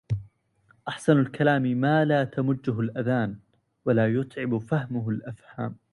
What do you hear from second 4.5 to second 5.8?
فهمه الأفهام.